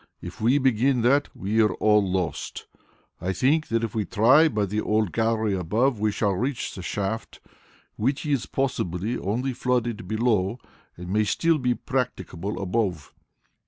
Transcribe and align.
If 0.19 0.41
we 0.41 0.57
begin 0.57 1.03
that, 1.03 1.29
we 1.35 1.61
are 1.61 1.73
all 1.75 2.01
lost. 2.01 2.65
I 3.21 3.33
think 3.33 3.67
that 3.67 3.83
if 3.83 3.93
we 3.93 4.03
try 4.03 4.47
by 4.47 4.65
the 4.65 4.81
old 4.81 5.11
gallery 5.11 5.53
above 5.53 5.99
we 5.99 6.11
shall 6.11 6.31
reach 6.31 6.73
the 6.73 6.81
shaft, 6.81 7.39
which 7.97 8.25
is 8.25 8.47
possibly 8.47 9.15
only 9.19 9.53
flooded 9.53 10.07
below, 10.07 10.57
and 10.97 11.09
may 11.09 11.23
still 11.23 11.59
be 11.59 11.75
practicable 11.75 12.59
above. 12.59 13.13